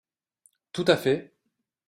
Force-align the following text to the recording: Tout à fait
Tout 0.71 0.83
à 0.89 0.97
fait 0.97 1.31